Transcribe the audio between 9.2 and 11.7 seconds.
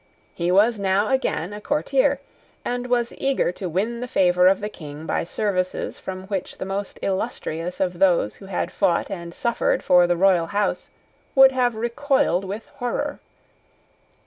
suffered for the royal house would